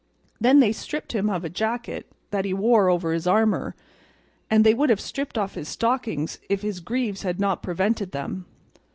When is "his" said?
3.13-3.27, 5.53-5.67, 6.63-6.79